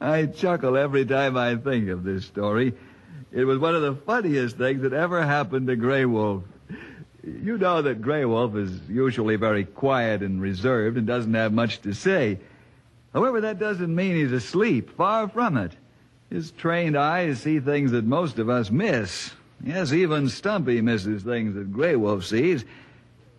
[0.00, 2.72] I chuckle every time I think of this story.
[3.32, 6.42] It was one of the funniest things that ever happened to Grey Wolf.
[7.22, 11.82] You know that Grey Wolf is usually very quiet and reserved and doesn't have much
[11.82, 12.38] to say.
[13.12, 14.96] However, that doesn't mean he's asleep.
[14.96, 15.72] Far from it.
[16.30, 19.32] His trained eyes see things that most of us miss.
[19.62, 22.64] Yes, even Stumpy misses things that Grey Wolf sees.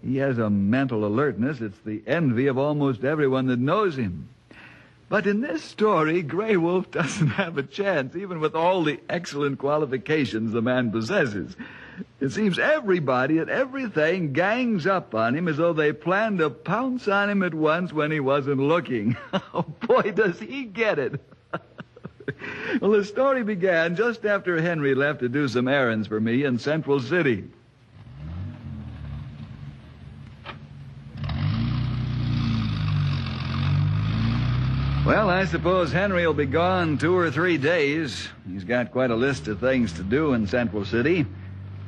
[0.03, 4.29] He has a mental alertness that's the envy of almost everyone that knows him.
[5.11, 9.59] But in this story, Grey Wolf doesn't have a chance, even with all the excellent
[9.59, 11.57] qualifications the man possesses.
[12.21, 17.09] It seems everybody and everything gangs up on him as though they planned to pounce
[17.09, 19.17] on him at once when he wasn't looking.
[19.53, 21.19] Oh, boy, does he get it.
[22.79, 26.57] well, the story began just after Henry left to do some errands for me in
[26.57, 27.49] Central City.
[35.03, 38.29] Well, I suppose Henry will be gone two or three days.
[38.47, 41.25] He's got quite a list of things to do in Central City.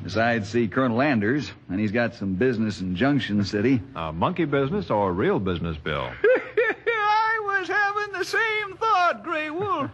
[0.02, 3.80] Besides, see Colonel Anders, and he's got some business in Junction City.
[3.96, 6.02] Uh, monkey business or real business, Bill?
[6.24, 9.92] I was having the same thought, Grey Wolf.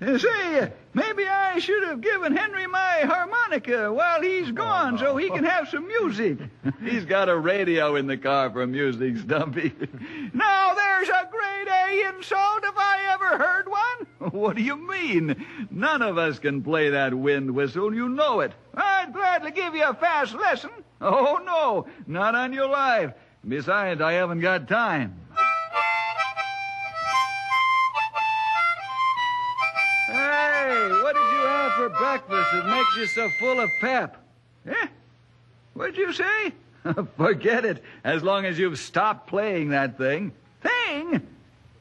[0.20, 5.44] Say, maybe I should have given Henry my harmonica while he's gone so he can
[5.44, 6.38] have some music.
[6.82, 9.72] he's got a radio in the car for music, Stumpy.
[10.32, 14.30] now there's a great A insult if I ever heard one.
[14.32, 15.44] What do you mean?
[15.70, 18.52] None of us can play that wind whistle, you know it.
[18.74, 20.70] I'd gladly give you a fast lesson.
[21.00, 23.12] Oh, no, not on your life.
[23.46, 25.19] Besides, I haven't got time.
[31.80, 34.22] For breakfast that makes you so full of pep?
[34.66, 34.86] Eh?
[35.72, 36.52] What'd you say?
[37.16, 40.32] Forget it, as long as you've stopped playing that thing.
[40.62, 41.26] Thing?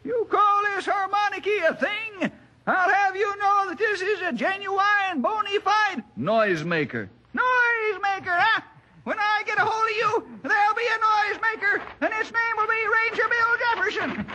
[0.05, 2.31] You call this harmonica a thing?
[2.65, 7.09] I'll have you know that this is a genuine, bona fide noisemaker.
[7.35, 8.61] Noisemaker, huh?
[9.03, 12.67] When I get a hold of you, there'll be a noisemaker, and its name will
[12.67, 14.25] be Ranger Bill Jefferson.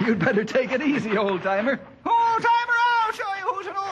[0.06, 1.80] You'd better take it easy, old timer.
[2.06, 3.90] Old timer, I'll show you who's an old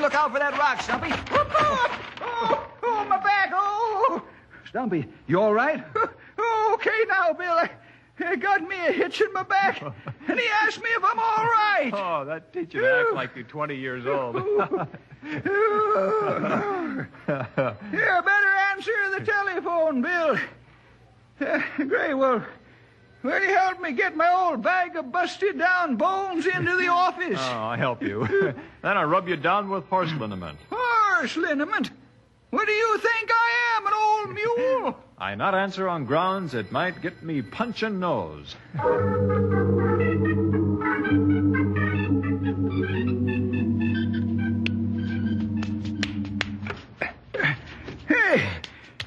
[0.00, 0.06] timer.
[0.06, 1.10] Look out for that rock, Stumpy.
[1.10, 3.50] Whoop, oh, oh, oh, my back.
[3.54, 4.22] Oh,
[4.68, 5.84] Stumpy, you all right?
[6.72, 7.52] okay now, Bill.
[7.52, 7.70] I,
[8.18, 11.44] I got me a hitch in my back, and he asked me if I'm all
[11.44, 11.90] right.
[11.92, 14.36] Oh, that teach you to act like you're 20 years old.
[15.22, 15.48] Here,
[17.26, 20.38] better answer the telephone, Bill.
[21.40, 21.58] Uh,
[21.88, 22.42] Grey Wolf,
[23.22, 27.38] Will you help me get my old bag of busted down bones into the office?
[27.50, 28.26] Oh, I'll help you.
[28.82, 30.58] then I'll rub you down with horse liniment.
[30.70, 31.90] Horse liniment?
[32.50, 34.98] What do you think I am, an old mule?
[35.18, 38.56] I not answer on grounds it might get me punchin' nose.
[48.08, 48.48] Hey,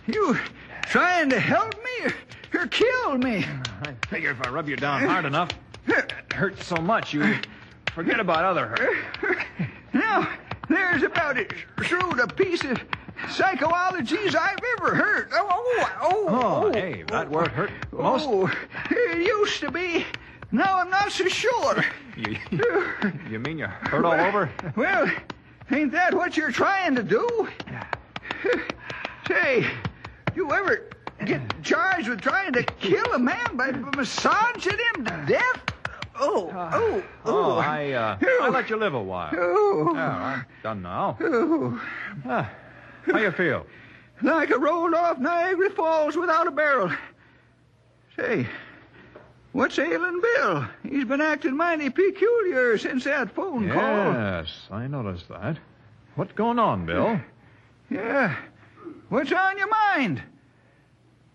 [0.08, 0.38] you
[0.84, 2.12] trying to help me
[2.54, 3.46] or, or kill me?
[3.86, 5.50] I figure if I rub you down hard enough,
[5.88, 7.36] it hurts so much you
[7.94, 9.40] forget about other hurt.
[9.94, 10.28] Now,
[10.70, 11.48] there's about as
[11.84, 12.82] shrewd a piece of
[13.30, 15.30] psychology as I've ever heard.
[15.34, 18.26] Oh, oh, oh, oh, Oh, hey, that word hurt most.
[18.28, 18.52] Oh,
[18.90, 20.06] it used to be.
[20.52, 21.84] Now I'm not so sure.
[22.16, 22.38] You,
[23.30, 24.50] you mean you hurt all over?
[24.76, 25.12] Well,
[25.72, 27.48] ain't that what you're trying to do?
[29.28, 29.66] Say,
[30.36, 30.90] you ever
[31.24, 35.62] get charged with trying to kill a man by massaging him to death?
[36.20, 39.32] Oh, oh, Oh, I, uh, I let you live a while.
[39.36, 41.18] oh, Yeah, I'm done now.
[41.22, 41.82] oh.
[42.26, 42.50] Ah,
[43.06, 43.66] how you feel?
[44.22, 46.92] Like a rolled off Niagara Falls without a barrel.
[48.16, 48.48] Say,
[49.54, 50.66] what's ailing Bill?
[50.84, 54.14] He's been acting mighty peculiar since that phone call.
[54.14, 55.58] Yes, I noticed that.
[56.16, 57.20] What's going on, Bill?
[57.90, 58.36] Yeah.
[59.10, 60.22] What's on your mind?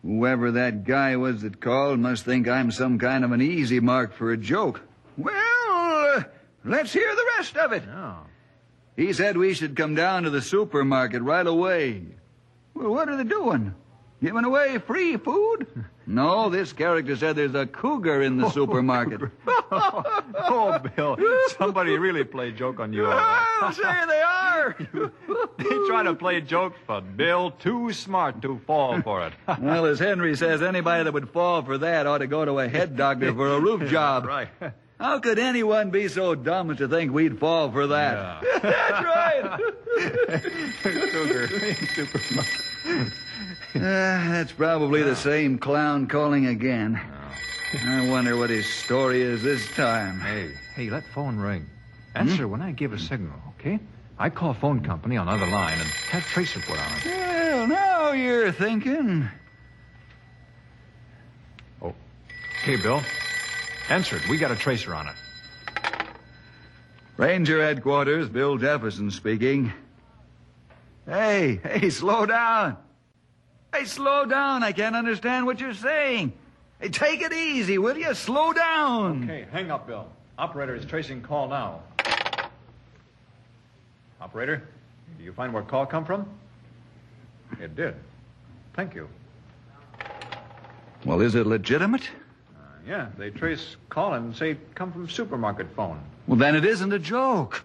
[0.02, 4.14] Whoever that guy was that called must think I'm some kind of an easy mark
[4.14, 4.80] for a joke.
[5.16, 6.22] Well, uh,
[6.64, 7.82] let's hear the rest of it.
[7.88, 8.18] Oh.
[8.96, 12.04] He said we should come down to the supermarket right away.
[12.74, 13.74] Well, what are they doing?
[14.22, 15.66] Giving away free food?
[16.10, 19.20] No, this character said there's a cougar in the supermarket.
[19.70, 21.18] Oh, Bill,
[21.58, 23.04] somebody really played joke on you.
[23.06, 24.37] I'll say they are.
[25.58, 29.32] They try to play joke, but Bill too smart to fall for it.
[29.60, 32.68] well, as Henry says, anybody that would fall for that ought to go to a
[32.68, 34.24] head doctor for a roof job.
[34.26, 34.48] right.
[35.00, 38.42] How could anyone be so dumb as to think we'd fall for that?
[38.44, 38.58] Yeah.
[38.62, 39.60] That's right.
[41.12, 41.48] Cougar.
[41.94, 42.46] Super smart.
[43.74, 47.00] Ah, that's probably the same clown calling again.
[47.84, 50.18] I wonder what his story is this time.
[50.20, 51.66] Hey, hey, let phone ring.
[52.14, 53.78] Answer when I give a signal, okay?
[54.18, 57.04] I call phone company on other line and have tracer put on it.
[57.06, 59.28] well, now you're thinking.
[61.80, 61.94] Oh,
[62.62, 63.02] Hey, Bill.
[63.88, 64.28] Answer it.
[64.28, 65.14] We got a tracer on it.
[67.16, 69.72] Ranger headquarters, Bill Jefferson speaking.
[71.06, 72.76] Hey, hey, slow down.
[73.72, 74.62] Hey, slow down.
[74.62, 76.32] I can't understand what you're saying.
[76.80, 78.14] Hey, take it easy, will you?
[78.14, 79.24] Slow down.
[79.24, 80.06] Okay, hang up, Bill.
[80.38, 81.80] Operator is tracing call now.
[84.20, 84.62] Operator,
[85.16, 86.28] do you find where call come from?
[87.60, 87.94] It did.
[88.74, 89.08] Thank you.
[91.04, 92.02] Well, is it legitimate?
[92.56, 96.00] Uh, yeah, they trace call and say come from supermarket phone.
[96.26, 97.64] Well, then it isn't a joke.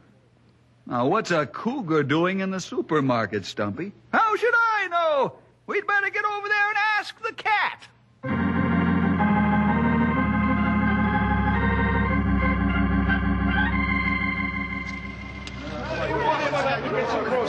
[0.85, 3.91] Now, what's a cougar doing in the supermarket, Stumpy?
[4.11, 5.33] How should I know?
[5.65, 7.88] We'd better get over there and ask the cat.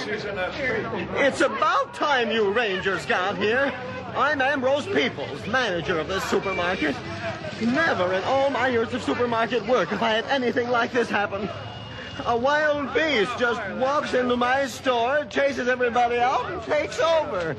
[0.07, 3.73] It's about time you Rangers got here.
[4.15, 6.95] I'm Ambrose Peoples, manager of this supermarket.
[7.63, 11.49] Never in all my years of supermarket work have I had anything like this happen.
[12.27, 17.57] A wild beast just walks into my store, chases everybody out, and takes over.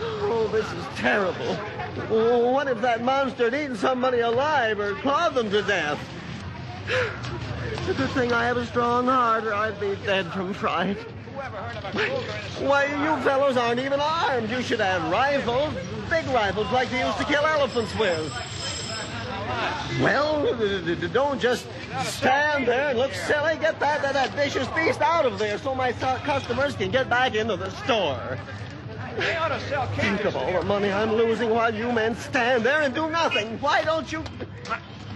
[0.00, 1.54] Oh, this is terrible.
[2.52, 6.00] What if that monster had eaten somebody alive or clawed them to death?
[7.70, 10.98] It's a good thing I have a strong heart, or I'd be dead from fright.
[12.60, 14.50] Why, you fellows aren't even armed.
[14.50, 15.74] You should have rifles,
[16.08, 18.32] big rifles like they used to kill elephants with.
[20.00, 20.56] Well,
[21.12, 21.66] don't just
[22.04, 23.56] stand there and look silly.
[23.56, 27.34] Get that, that, that vicious beast out of there so my customers can get back
[27.34, 28.38] into the store.
[29.96, 33.58] Think of all the money I'm losing while you men stand there and do nothing.
[33.60, 34.24] Why don't you...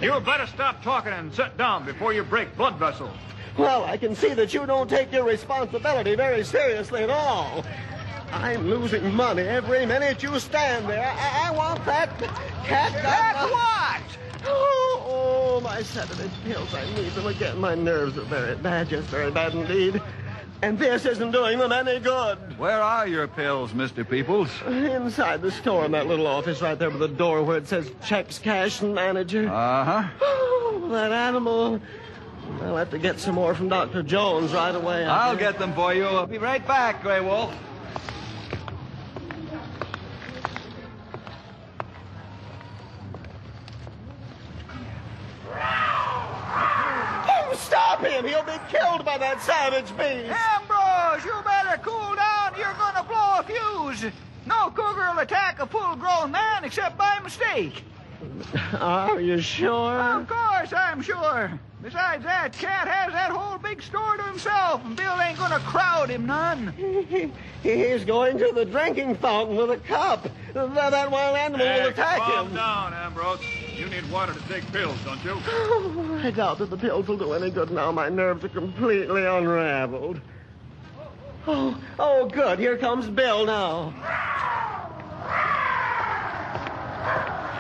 [0.01, 3.17] You better stop talking and sit down before you break blood vessels.
[3.59, 7.65] Well, I can see that you don't take your responsibility very seriously at all.
[8.31, 11.13] I'm losing money every minute you stand there.
[11.19, 12.17] I, I want that
[12.65, 12.93] cat.
[12.93, 14.47] That what?
[14.47, 16.73] Oh, oh, my sedative pills.
[16.73, 17.59] I need them again.
[17.59, 20.01] My nerves are very bad, just very bad indeed.
[20.63, 22.39] And this isn't doing them any good.
[22.59, 24.09] Where are your pills, Mr.
[24.09, 24.51] Peoples?
[24.67, 27.91] Inside the store in that little office right there by the door where it says
[28.05, 29.49] checks, cash, and manager.
[29.49, 30.09] Uh-huh.
[30.21, 31.81] Oh, that animal.
[32.63, 34.03] I'll have to get some more from Dr.
[34.03, 35.05] Jones right away.
[35.05, 36.05] I I'll get them for you.
[36.05, 37.55] I'll be right back, Grey Wolf.
[47.31, 48.25] Oh, stop him!
[48.25, 50.35] He'll be killed by that savage beast!
[50.35, 52.55] Ambrose, you better cool down.
[52.57, 54.13] You're gonna blow a fuse.
[54.47, 57.85] No cougar will attack a full-grown man except by mistake.
[58.81, 60.01] Are you sure?
[60.01, 61.59] Of course I'm sure.
[61.81, 66.11] Besides that, Cat has that whole big store to himself, and Bill ain't gonna crowd
[66.11, 66.73] him none.
[67.63, 70.29] He's going to the drinking fountain with a cup.
[70.55, 72.25] That, that wild animal will attack him.
[72.25, 72.57] calm him.
[72.57, 73.41] down, Ambrose.
[73.77, 75.41] You need water to take pills, don't you?
[75.47, 77.93] Oh, I doubt that the pills will do any good now.
[77.93, 80.21] My nerves are completely unraveled.
[81.47, 82.59] Oh, oh, good.
[82.59, 83.95] Here comes Bill now.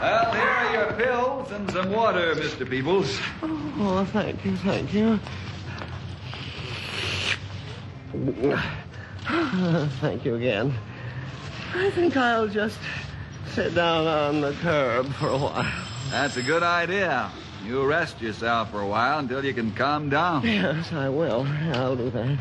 [0.00, 2.68] Well, here are your pills and some water, Mr.
[2.68, 3.18] Peoples.
[3.42, 5.18] Oh, thank you, thank you.
[10.00, 10.74] Thank you again.
[11.74, 12.78] I think I'll just
[13.54, 15.72] sit down on the curb for a while.
[16.10, 17.30] That's a good idea.
[17.66, 20.46] You rest yourself for a while until you can calm down.
[20.46, 21.46] Yes, I will.
[21.74, 22.38] I'll do that.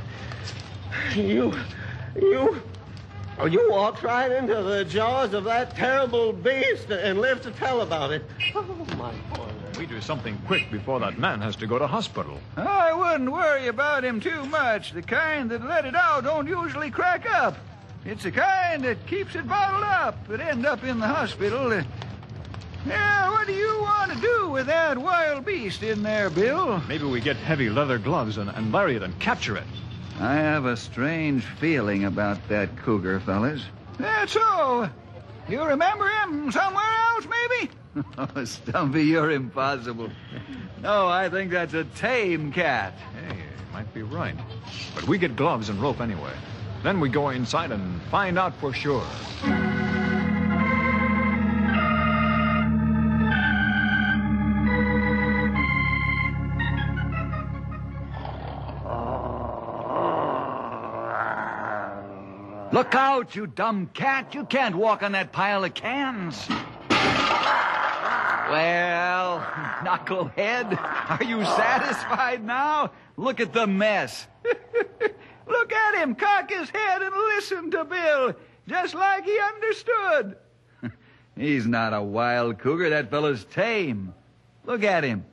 [1.16, 1.54] You,
[2.16, 2.62] you,
[3.40, 7.82] oh, you walked right into the jaws of that terrible beast and lived to tell
[7.82, 8.24] about it.
[8.56, 8.62] Oh,
[8.98, 9.48] my poor.
[9.78, 12.40] We do something quick before that man has to go to hospital.
[12.56, 14.92] I wouldn't worry about him too much.
[14.92, 17.56] The kind that let it out don't usually crack up.
[18.04, 21.72] It's the kind that keeps it bottled up that end up in the hospital.
[21.72, 21.84] Uh,
[22.88, 26.82] Yeah, what do you want to do with that wild beast in there, Bill?
[26.88, 29.66] Maybe we get heavy leather gloves and, and bury it and capture it.
[30.20, 33.62] I have a strange feeling about that cougar, fellas.
[34.00, 34.90] That's so.
[35.48, 36.84] You remember him somewhere
[37.14, 37.72] else, maybe?
[38.18, 40.12] Oh, Stumpy, you're impossible.
[40.84, 42.94] No, I think that's a tame cat.
[43.28, 44.36] Hey, you might be right.
[44.94, 46.34] But we get gloves and rope anyway.
[46.84, 49.04] Then we go inside and find out for sure.
[63.28, 64.34] Out, you dumb cat.
[64.34, 66.48] You can't walk on that pile of cans.
[68.50, 69.40] Well,
[69.84, 70.78] knucklehead,
[71.10, 72.92] are you satisfied now?
[73.18, 74.28] Look at the mess.
[75.48, 78.36] Look at him cock his head and listen to Bill,
[78.68, 80.38] just like he understood.
[81.36, 82.92] He's not a wild cougar.
[82.92, 84.14] That fellow's tame.
[84.66, 85.26] Look at him.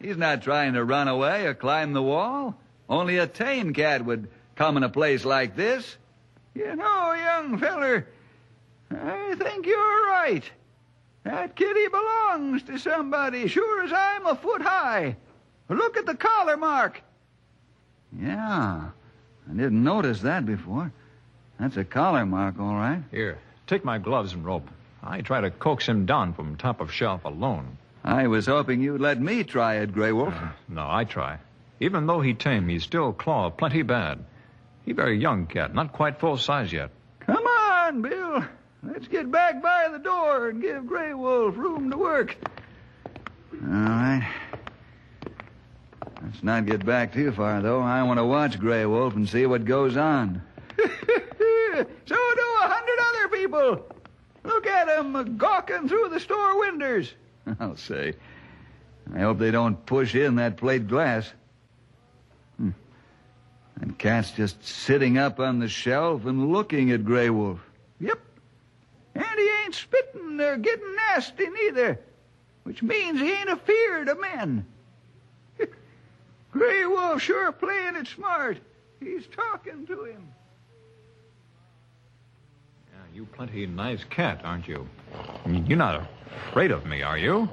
[0.00, 2.56] He's not trying to run away or climb the wall.
[2.88, 5.96] Only a tame cat would come in a place like this.
[6.54, 8.06] You know, young feller,
[8.90, 10.44] I think you're right.
[11.24, 15.16] That kitty belongs to somebody, sure as I'm a foot high.
[15.68, 17.00] Look at the collar mark.
[18.20, 18.90] Yeah,
[19.50, 20.92] I didn't notice that before.
[21.58, 23.02] That's a collar mark, all right.
[23.10, 24.68] Here, take my gloves and rope.
[25.02, 27.78] I try to coax him down from top of shelf alone.
[28.04, 30.34] I was hoping you'd let me try it, Grey Wolf.
[30.34, 31.38] Uh, no, I try.
[31.80, 34.24] Even though he tame, he still claw plenty bad.
[34.84, 36.90] He very young cat, not quite full size yet.
[37.20, 38.44] Come on, Bill.
[38.82, 42.36] Let's get back by the door and give Grey Wolf room to work.
[43.64, 44.28] All right.
[46.22, 47.80] Let's not get back too far, though.
[47.80, 50.42] I want to watch Grey Wolf and see what goes on.
[50.78, 53.86] so do a hundred other people.
[54.44, 57.12] Look at 'em gawking through the store windows.
[57.60, 58.14] I'll say.
[59.14, 61.32] I hope they don't push in that plate glass.
[63.82, 67.58] That cat's just sitting up on the shelf and looking at Grey Wolf.
[67.98, 68.18] Yep.
[69.16, 71.98] And he ain't spitting or getting nasty neither,
[72.62, 74.64] which means he ain't afeard of men.
[76.52, 78.58] Grey Wolf sure playing it smart.
[79.00, 80.28] He's talking to him.
[82.92, 84.88] Yeah, you plenty nice cat, aren't you?
[85.44, 86.06] You're not
[86.48, 87.48] afraid of me, are you?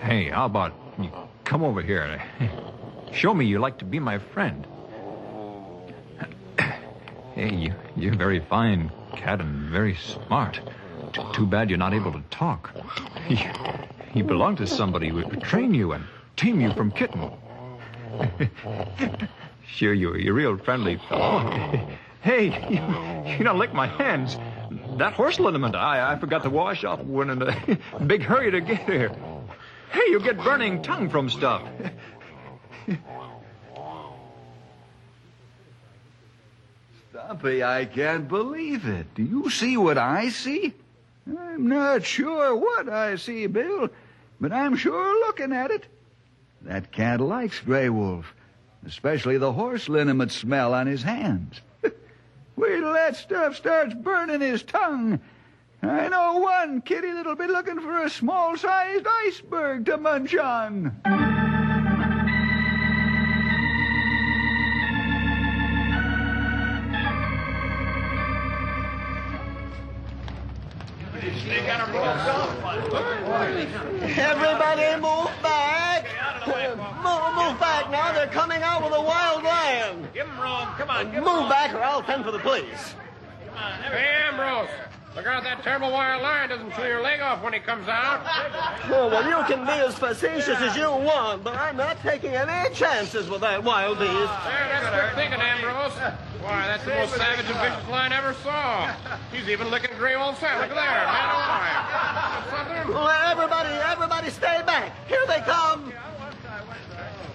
[0.00, 1.10] Hey, how about you
[1.44, 2.20] come over here?
[3.16, 4.66] Show me you like to be my friend.
[7.34, 10.58] Hey, you, you're very fine cat and very smart.
[11.12, 12.70] T- too bad you're not able to talk.
[13.28, 13.38] You,
[14.14, 16.04] you belong to somebody who would train you and
[16.36, 17.30] tame you from kitten.
[19.66, 21.88] sure, you're, you're real friendly fellow.
[22.22, 24.36] Hey, you, you don't lick my hands.
[24.98, 28.60] That horse liniment I, I forgot to wash off when in a big hurry to
[28.60, 29.14] get here.
[29.92, 31.62] Hey, you get burning tongue from stuff.
[37.10, 39.14] Stumpy, I can't believe it.
[39.14, 40.74] Do you see what I see?
[41.26, 43.88] I'm not sure what I see, Bill,
[44.40, 45.86] but I'm sure looking at it.
[46.62, 48.34] That cat likes Grey Wolf,
[48.86, 51.60] especially the horse liniment smell on his hands.
[52.56, 55.20] Wait till that stuff starts burning his tongue.
[55.82, 61.35] I know one kitty that'll be looking for a small-sized iceberg to munch on.
[74.18, 76.06] Everybody move back.
[76.46, 76.78] Move,
[77.34, 78.12] move back now.
[78.12, 80.08] They're coming out with a wild lion.
[80.14, 80.68] Give him room.
[80.78, 82.94] Come on, give him Move back or I'll send for the police.
[83.54, 84.68] Hey, Ambrose.
[85.16, 88.20] Look out that terrible wild lion doesn't chew your leg off when he comes out.
[88.92, 92.74] Oh, well, you can be as facetious as you want, but I'm not taking any
[92.74, 94.12] chances with that wild beast.
[94.12, 95.92] There, that's good thinking, Ambrose.
[96.42, 98.92] Why, that's the most savage and vicious lion I ever saw.
[99.32, 100.60] He's even licking Grey Wolf's hand.
[100.60, 101.75] Look at there, man alive.
[102.86, 102.94] Something?
[102.94, 104.92] Well, everybody, everybody stay back.
[105.08, 105.92] Here they come.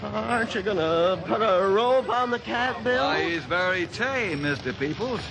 [0.03, 3.05] Aren't you gonna put a rope on the cat, Bill?
[3.05, 4.77] Why, he's very tame, Mr.
[4.77, 5.21] Peoples.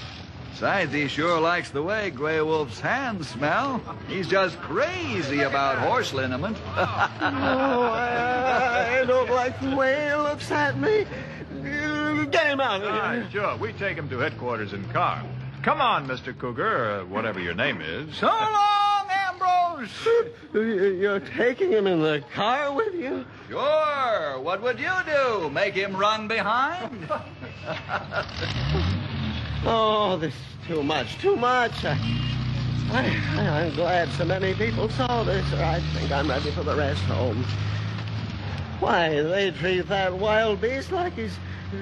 [0.52, 3.80] Besides, he sure likes the way Grey Wolf's hands smell.
[4.08, 6.56] He's just crazy about horse liniment.
[7.22, 11.06] Oh, I, I don't like the way he looks at me.
[12.30, 13.28] Get him out of here.
[13.30, 13.56] sure.
[13.56, 15.22] We take him to headquarters in car.
[15.62, 16.36] Come on, Mr.
[16.36, 18.16] Cougar, uh, whatever your name is.
[18.16, 18.89] so long, Ambrose!
[20.52, 23.25] Oh, you're taking him in the car with you?
[23.49, 24.38] Sure.
[24.40, 25.49] What would you do?
[25.50, 27.10] Make him run behind?
[29.62, 31.84] Oh, this is too much, too much.
[31.84, 31.99] I,
[32.92, 37.02] I, I'm glad so many people saw this, I think I'm ready for the rest
[37.02, 37.44] home.
[38.80, 41.37] Why, they treat that wild beast like he's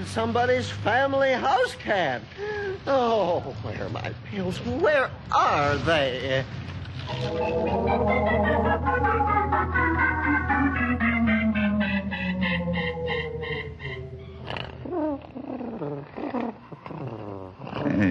[0.07, 2.21] somebody's family house cat.
[2.87, 4.59] Oh, where are my pills?
[4.67, 6.45] Where are they?
[7.09, 7.15] Hey,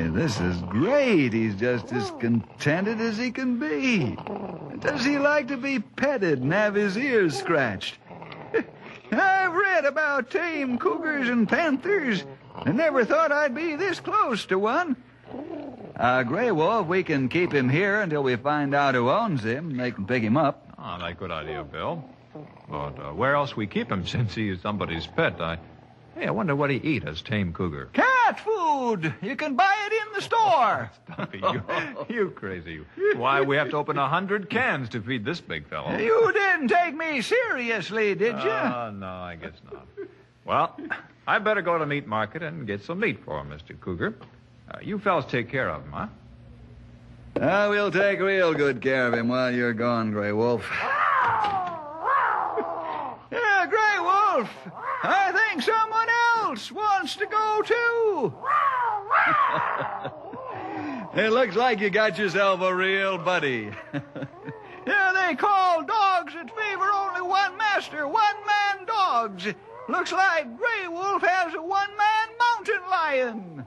[0.07, 1.31] this is great.
[1.33, 4.17] He's just as contented as he can be.
[4.79, 7.99] Does he like to be petted and have his ears scratched?
[9.11, 12.25] I've read about tame cougars and panthers.
[12.65, 14.97] and never thought I'd be this close to one.
[15.97, 19.75] Uh, Grey Wolf, we can keep him here until we find out who owns him.
[19.75, 20.73] They can pick him up.
[20.77, 22.07] Oh, that's a good idea, Bill.
[22.69, 25.41] But uh, where else we keep him since he is somebody's pet?
[25.41, 25.57] I,
[26.15, 27.89] hey, I wonder what he eat as tame cougar.
[27.93, 29.11] Cat food!
[29.23, 30.91] You can buy it in the store.
[31.13, 31.63] Stumpy, you,
[32.15, 32.85] you crazy.
[33.15, 35.97] Why, we have to open a hundred cans to feed this big fellow.
[35.97, 38.51] You didn't take me seriously, did you?
[38.51, 39.87] Oh, no, I guess not.
[40.45, 40.77] Well,
[41.25, 43.77] I better go to meat market and get some meat for him, Mr.
[43.79, 44.15] Cougar.
[44.69, 46.07] Uh, you fellas take care of him, huh?
[47.39, 50.67] Ah, we'll take real good care of him while you're gone, Grey Wolf.
[53.31, 54.49] yeah, Grey Wolf!
[55.03, 56.07] I think someone
[56.39, 58.33] else wants to go too.
[61.19, 63.71] it looks like you got yourself a real buddy.
[64.87, 69.47] yeah, they call dogs that favor only one master, one man dogs.
[69.87, 73.65] Looks like Grey Wolf has a one man mountain lion.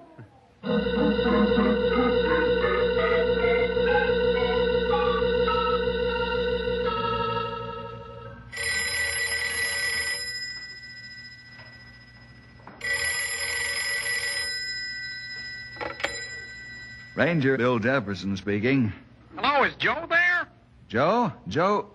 [17.20, 18.92] Ranger Bill Jefferson speaking.
[19.36, 20.48] Hello, is Joe there?
[20.88, 21.32] Joe?
[21.48, 21.90] Joe?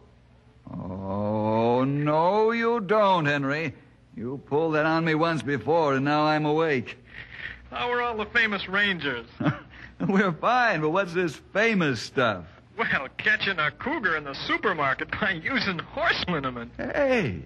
[0.69, 3.73] Oh, no, you don't, Henry.
[4.15, 6.97] You pulled that on me once before, and now I'm awake.
[7.75, 9.27] How are all the famous rangers?
[9.99, 12.45] We're fine, but what's this famous stuff?
[12.77, 16.71] Well, catching a cougar in the supermarket by using horse liniment.
[16.77, 17.41] Hey,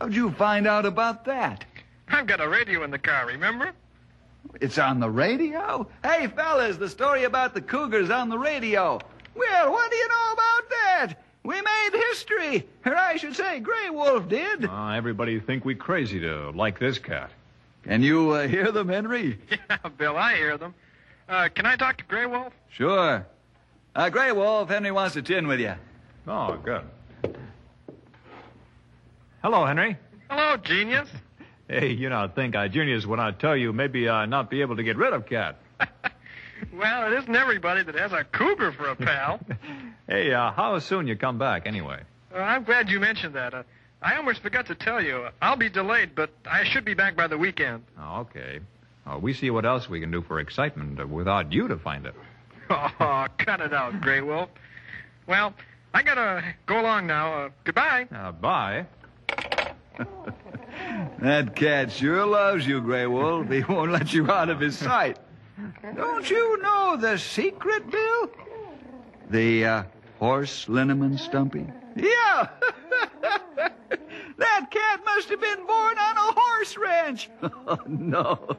[0.00, 1.64] how'd you find out about that?
[2.08, 3.72] I've got a radio in the car, remember?
[4.60, 5.88] It's on the radio?
[6.04, 9.00] Hey, fellas, the story about the cougars on the radio.
[9.34, 11.14] Well, what do you know about that?
[11.42, 12.68] We made history.
[12.84, 14.64] Or I should say, Grey Wolf did.
[14.64, 17.30] Uh, everybody think we crazy to like this cat.
[17.86, 19.38] Can you uh, hear them, Henry?
[19.50, 20.74] Yeah, Bill, I hear them.
[21.28, 22.52] Uh, can I talk to Grey Wolf?
[22.70, 23.26] Sure.
[23.94, 25.74] Uh, Grey Wolf, Henry wants to chin with you.
[26.26, 26.82] Oh, good.
[29.42, 29.96] Hello, Henry.
[30.28, 31.08] Hello, genius.
[31.68, 34.60] Hey, you know, I think I genius when I tell you maybe I not be
[34.60, 35.58] able to get rid of cat.
[36.72, 39.40] well, it isn't everybody that has a cougar for a pal.
[40.06, 42.02] Hey, uh, how soon you come back anyway?
[42.32, 43.52] Uh, I'm glad you mentioned that.
[43.52, 43.64] Uh,
[44.06, 45.26] I almost forgot to tell you.
[45.42, 47.82] I'll be delayed, but I should be back by the weekend.
[47.98, 48.60] Oh, okay.
[49.04, 52.06] Uh, we see what else we can do for excitement uh, without you to find
[52.06, 52.14] it.
[52.68, 54.48] Oh, cut it out, Grey Wolf.
[55.28, 55.54] Well,
[55.94, 57.32] I gotta go along now.
[57.32, 58.06] Uh, goodbye.
[58.14, 58.86] Uh, bye.
[61.20, 63.48] That cat sure loves you, Grey Wolf.
[63.48, 65.18] He won't let you out of his sight.
[65.96, 68.30] Don't you know the secret, Bill?
[69.30, 69.82] The uh,
[70.18, 71.66] horse liniment stumpy?
[71.96, 72.48] Yeah.
[74.38, 77.30] that cat must have been born on a horse ranch.
[77.68, 78.56] Oh, no.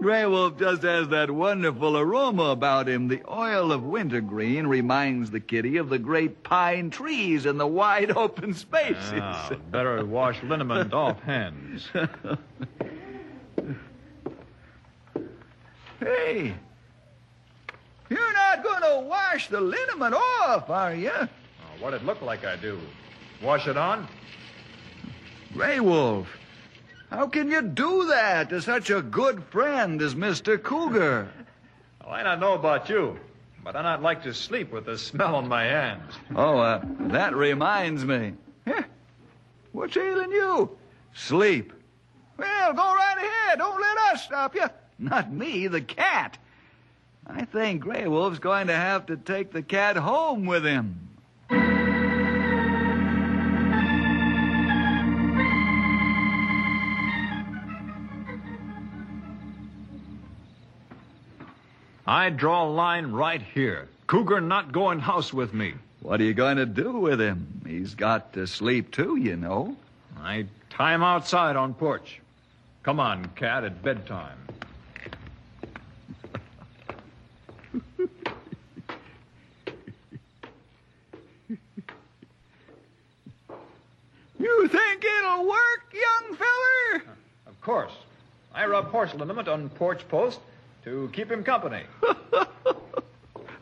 [0.00, 3.06] Grey Wolf just has that wonderful aroma about him.
[3.06, 8.10] The oil of wintergreen reminds the kitty of the great pine trees and the wide
[8.16, 9.12] open spaces.
[9.14, 11.88] Ah, better wash liniment off hands.
[16.00, 16.54] Hey,
[18.10, 21.12] you're not going to wash the liniment off, are you?
[21.12, 21.28] Oh,
[21.80, 22.78] what'd it look like I do?
[23.42, 24.08] Wash it on?
[25.54, 26.26] Grey Wolf,
[27.10, 30.60] how can you do that to such a good friend as Mr.
[30.60, 31.28] Cougar?
[32.00, 33.16] Well, I don't know about you,
[33.62, 36.12] but I not like to sleep with the smell on my hands.
[36.34, 38.34] Oh, uh, that reminds me.
[38.66, 38.82] Huh?
[39.70, 40.76] What's ailing you?
[41.14, 41.72] Sleep.
[42.36, 43.58] Well, go right ahead.
[43.60, 44.66] Don't let us stop you.
[44.98, 46.36] Not me, the cat.
[47.28, 51.03] I think Grey Wolf's going to have to take the cat home with him.
[62.06, 63.88] I draw a line right here.
[64.06, 65.74] Cougar not going house with me.
[66.00, 67.62] What are you going to do with him?
[67.66, 69.74] He's got to sleep too, you know.
[70.20, 72.20] I tie him outside on porch.
[72.82, 74.36] Come on, cat, at bedtime.
[84.38, 87.02] You think it'll work, young feller?
[87.46, 87.92] Of course.
[88.54, 90.38] I rub horse liniment on porch post
[90.84, 91.82] to keep him company.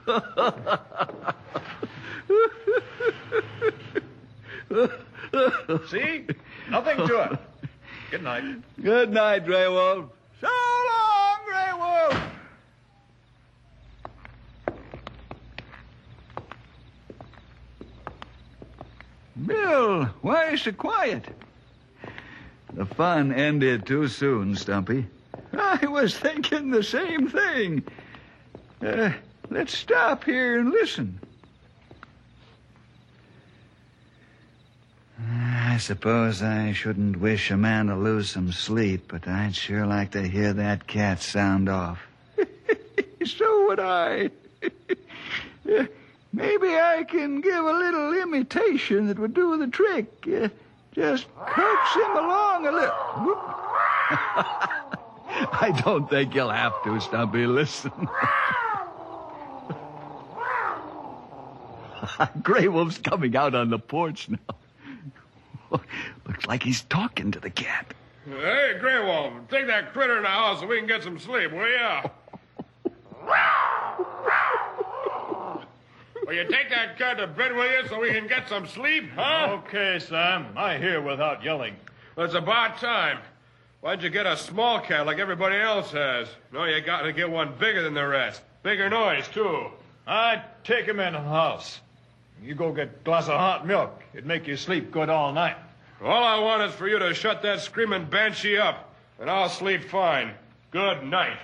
[5.88, 6.26] See?
[6.70, 7.38] Nothing to it.
[8.11, 8.44] Good night.
[8.82, 10.11] Good night, Grey Wolf.
[10.40, 12.18] So long, Grey Wolf.
[19.46, 21.28] Bill, why so quiet?
[22.72, 25.06] The fun ended too soon, Stumpy.
[25.54, 27.84] I was thinking the same thing.
[28.84, 29.12] Uh,
[29.50, 31.20] let's stop here and listen.
[35.72, 40.10] I suppose I shouldn't wish a man to lose some sleep, but I'd sure like
[40.12, 42.00] to hear that cat sound off.
[43.24, 44.30] so would I.
[44.62, 44.68] Uh,
[46.32, 50.08] maybe I can give a little imitation that would do the trick.
[50.26, 50.48] Uh,
[50.92, 53.38] just coax him along a little.
[55.34, 57.46] I don't think you'll have to, Stumpy.
[57.46, 57.92] Listen.
[62.42, 64.38] Grey Wolf's coming out on the porch now.
[66.26, 67.94] Looks like he's talking to the cat.
[68.26, 71.50] Hey, Grey Wolf, take that critter in the house so we can get some sleep,
[71.52, 72.02] will ya?
[76.24, 79.10] Will you take that cat to bed with you so we can get some sleep,
[79.16, 79.58] huh?
[79.58, 80.46] Okay, Sam.
[80.56, 81.74] I hear without yelling.
[82.16, 83.18] Well, it's about time.
[83.82, 86.28] Why'd you get a small cat like everybody else has?
[86.52, 88.40] No, you got to get one bigger than the rest.
[88.62, 89.66] Bigger noise, too.
[90.06, 91.80] I take him in the house.
[92.40, 94.00] You go get a glass of hot milk.
[94.14, 95.56] It'd make you sleep good all night.
[96.00, 99.90] All I want is for you to shut that screaming banshee up, and I'll sleep
[99.90, 100.30] fine.
[100.70, 101.38] Good night.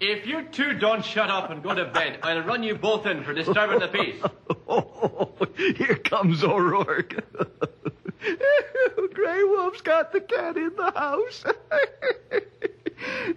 [0.00, 3.24] If you two don't shut up and go to bed, I'll run you both in
[3.24, 4.22] for disturbing the peace.
[4.68, 7.24] Oh, here comes O'Rourke.
[9.14, 11.44] Grey Wolf's got the cat in the house.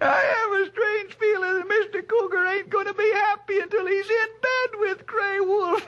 [0.02, 2.08] I have a strange feeling that Mr.
[2.08, 5.86] Cougar ain't going to be happy until he's in bed with Grey Wolf.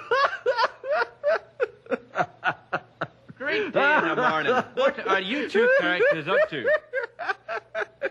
[3.38, 4.54] Great day in the morning.
[4.76, 6.70] What are you two characters up to?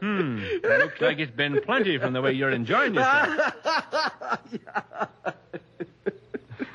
[0.01, 0.45] Hmm.
[0.79, 3.55] Looks like it's been plenty from the way you're enjoying yourself.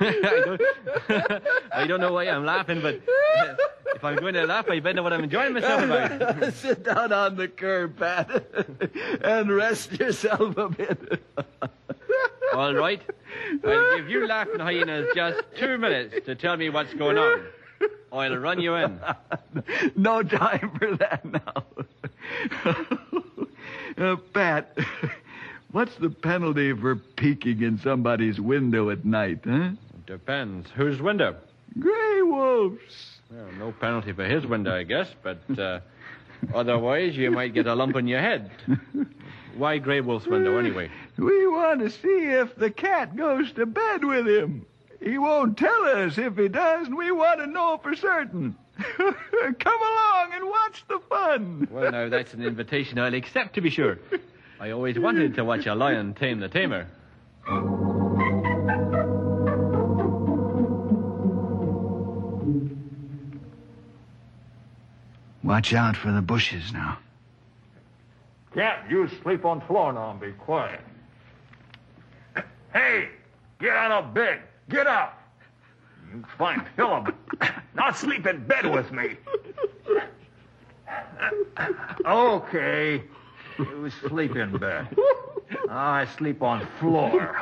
[0.44, 0.62] don't,
[1.72, 3.54] I don't know why I'm laughing, but uh,
[3.94, 6.54] if I'm going to laugh, I better know what I'm enjoying myself about.
[6.54, 8.30] Sit down on the curb, Pat,
[9.22, 11.22] and rest yourself a bit.
[12.54, 13.02] All right.
[13.64, 17.42] I'll give you laughing hyenas just two minutes to tell me what's going on.
[18.12, 19.00] I'll run you in.
[19.96, 22.96] no time for that now.
[23.98, 24.76] Uh, Pat,
[25.72, 29.70] what's the penalty for peeking in somebody's window at night, huh?
[30.06, 30.68] Depends.
[30.74, 31.36] Whose window?
[31.78, 33.18] Grey Wolf's.
[33.30, 35.80] Well, no penalty for his window, I guess, but uh,
[36.54, 38.50] otherwise you might get a lump on your head.
[39.56, 40.90] Why Grey Wolf's window, anyway?
[41.18, 44.64] We want to see if the cat goes to bed with him.
[45.00, 48.56] He won't tell us if he does, and we want to know for certain.
[49.58, 51.68] Come along and watch the fun.
[51.70, 53.98] Well, now, that's an invitation I'll accept, to be sure.
[54.60, 56.88] I always wanted to watch a lion tame the tamer.
[65.44, 66.98] Watch out for the bushes now.
[68.52, 70.80] Can't you sleep on floor now and be quiet.
[72.72, 73.08] Hey,
[73.60, 74.40] get out of bed.
[74.68, 75.22] Get up.
[76.12, 77.14] You fine fellow, but
[77.74, 79.16] not sleep in bed with me.
[82.04, 83.02] Okay.
[83.58, 84.96] You sleep in bed.
[85.68, 87.36] I sleep on floor.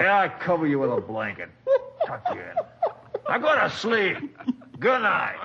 [0.00, 1.48] Yeah, I cover you with a blanket.
[2.06, 2.56] Tuck you in.
[3.28, 4.36] Now go to sleep.
[4.80, 5.36] Good night.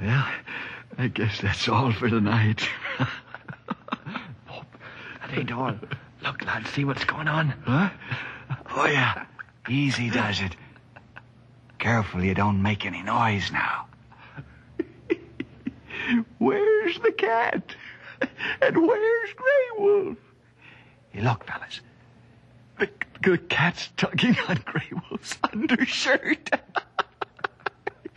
[0.00, 0.26] Well,
[0.98, 2.68] I guess that's all for tonight.
[2.98, 3.08] That
[5.32, 5.74] ain't all.
[6.26, 7.50] Look, lad, see what's going on?
[7.64, 7.90] Huh?
[8.74, 9.26] Oh, yeah.
[9.68, 10.56] Easy does it.
[11.78, 13.86] Careful you don't make any noise now.
[16.38, 17.76] Where's the cat?
[18.60, 20.16] And where's Grey Wolf?
[21.10, 21.80] Hey, look, fellas.
[22.80, 22.88] The,
[23.22, 26.50] the cat's tugging on Grey Wolf's undershirt.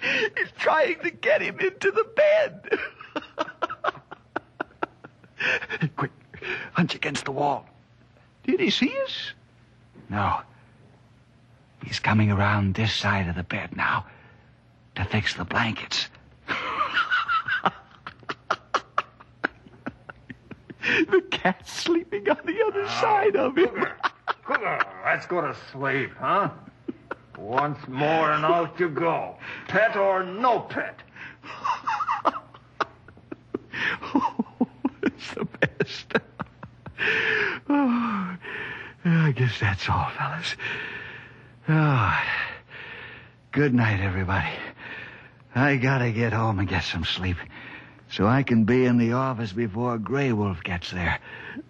[0.01, 2.79] He's trying to get him into the bed.
[5.95, 6.11] Quick,
[6.73, 7.68] hunch against the wall.
[8.49, 9.33] Did he see us?
[10.09, 10.41] No.
[11.85, 14.07] He's coming around this side of the bed now
[14.95, 16.09] to fix the blankets.
[20.81, 23.85] the cat's sleeping on the other ah, side of him.
[24.43, 26.49] Cougar, let's go to sleep, huh?
[27.37, 29.35] Once more and out you go.
[29.67, 30.99] Pet or no pet.
[35.03, 36.15] it's the best.
[37.71, 38.35] Oh,
[39.05, 40.57] I guess that's all, fellas.
[41.69, 42.21] Oh,
[43.53, 44.49] good night, everybody.
[45.55, 47.37] I gotta get home and get some sleep
[48.09, 51.19] so I can be in the office before Grey Wolf gets there.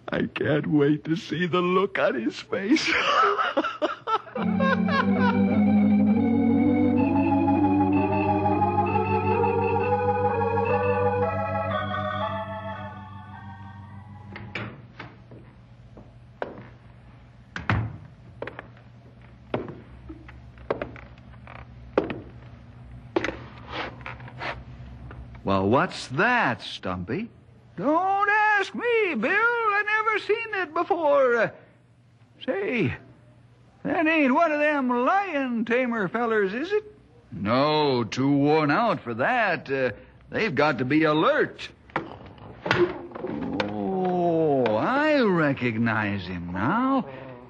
[0.08, 2.90] I can't wait to see the look on his face.
[25.80, 27.30] what's that, Stumpy?
[27.78, 29.30] Don't ask me, Bill.
[29.32, 31.36] I never seen it before.
[31.36, 31.50] Uh,
[32.44, 32.94] say,
[33.82, 36.84] that ain't one of them lion tamer fellers, is it?
[37.32, 39.70] No, too worn out for that.
[39.70, 39.92] Uh,
[40.28, 41.66] they've got to be alert.
[43.70, 47.06] Oh, I recognize him now.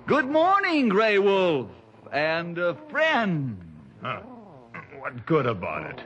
[0.07, 1.67] Good morning, Grey Wolf.
[2.13, 3.61] And a friend.
[4.01, 4.21] Huh.
[5.01, 6.01] What good about it?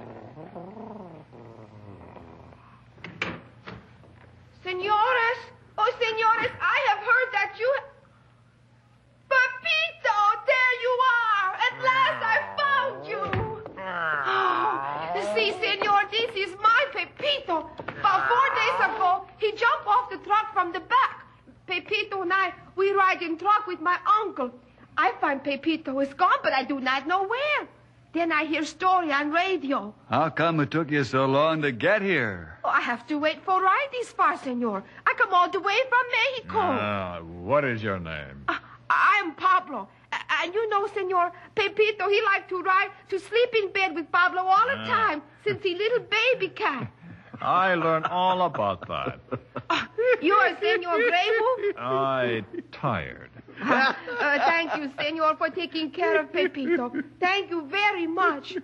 [4.75, 5.39] Senores,
[5.79, 7.71] oh, senores, I have heard that you.
[9.31, 10.19] Pepito,
[10.51, 11.51] there you are!
[11.67, 13.23] At last I found you!
[13.87, 17.71] Oh, see, senor, this is my Pepito.
[17.87, 18.97] About four days ah.
[18.97, 21.25] ago, he jumped off the truck from the back.
[21.69, 24.51] Pepito and I, we ride in truck with my uncle.
[24.99, 27.69] I find Pepito is gone, but I do not know where.
[28.15, 29.93] Then I hear story on radio.
[30.09, 32.59] How come it took you so long to get here?
[32.65, 34.85] Oh, I have to wait for ride this far, senor.
[35.07, 36.59] I come all the way from Mexico.
[36.61, 38.45] Ah, what is your name?
[38.49, 38.57] Uh,
[38.89, 39.89] I'm Pablo.
[40.13, 44.11] A- And you know, senor, Pepito, he like to ride to sleep in bed with
[44.13, 46.87] Pablo all the time since he little baby cat.
[47.43, 49.19] I learn all about that.
[50.23, 51.77] You are Senor Grey Wolf?
[51.77, 53.31] I tired.
[53.63, 53.93] Uh,
[54.39, 56.93] thank you, senor, for taking care of Pepito.
[57.21, 58.57] Thank you very much.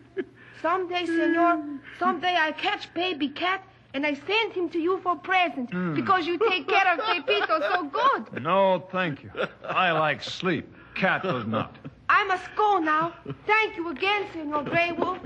[0.63, 1.65] Someday, senor,
[1.99, 3.63] someday I catch baby cat
[3.95, 7.85] and I send him to you for present because you take care of Pepito so
[7.85, 8.43] good.
[8.43, 9.31] No, thank you.
[9.65, 10.73] I like sleep.
[10.95, 11.77] Cat does not.
[12.09, 13.15] I must go now.
[13.47, 15.19] Thank you again, Senor Grey Wolf.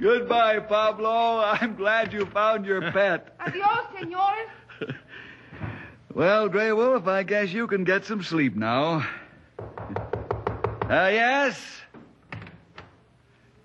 [0.00, 1.38] Goodbye, Pablo.
[1.40, 3.34] I'm glad you found your pet.
[3.40, 4.48] Adios, senores.
[6.14, 9.06] Well, Grey Wolf, I guess you can get some sleep now.
[9.58, 11.58] Uh, yes?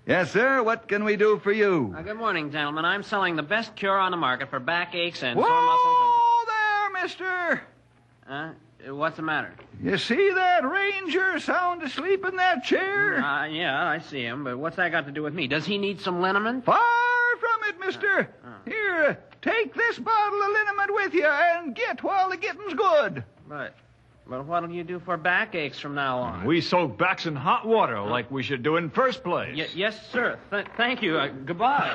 [0.06, 0.62] Yes, sir.
[0.62, 1.94] What can we do for you?
[1.94, 2.86] Uh, good morning, gentlemen.
[2.86, 5.96] I'm selling the best cure on the market for backaches and sore muscles.
[5.98, 7.62] Whoa there, mister.
[8.26, 8.52] Uh,
[8.94, 9.52] what's the matter?
[9.82, 13.22] You see that ranger sound asleep in that chair?
[13.22, 15.48] Uh, yeah, I see him, but what's that got to do with me?
[15.48, 16.64] Does he need some liniment?
[16.64, 16.78] From
[17.68, 18.28] it, mister.
[18.66, 23.22] Here, take this bottle of liniment with you and get while the getting's good.
[23.48, 23.74] But,
[24.28, 26.44] but what'll you do for backaches from now on?
[26.44, 29.56] We soak backs in hot water like we should do in first place.
[29.56, 30.38] Y- yes, sir.
[30.50, 31.18] Th- thank you.
[31.18, 31.94] Uh, goodbye.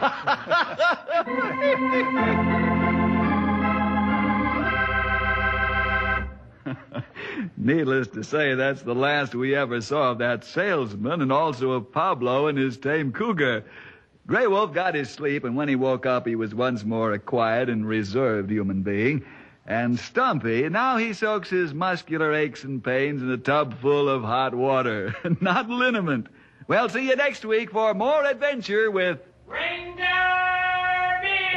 [7.57, 11.91] Needless to say, that's the last we ever saw of that salesman and also of
[11.91, 13.63] Pablo and his tame cougar.
[14.25, 17.19] Grey Wolf got his sleep, and when he woke up, he was once more a
[17.19, 19.25] quiet and reserved human being.
[19.65, 24.23] And Stumpy, now he soaks his muscular aches and pains in a tub full of
[24.23, 26.27] hot water, not liniment.
[26.67, 29.95] Well, see you next week for more adventure with Ranger
[31.21, 31.53] Bill.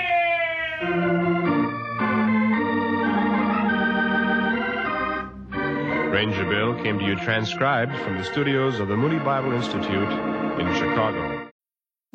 [6.11, 10.11] Ranger Bill came to you transcribed from the studios of the Moody Bible Institute
[10.59, 11.36] in Chicago.